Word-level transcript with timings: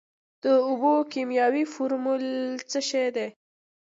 د 0.43 0.45
اوبو 0.67 0.93
کیمیاوي 1.13 1.63
فارمول 1.73 2.23
څه 2.71 2.79
شی 2.89 3.07
دی. 3.15 3.27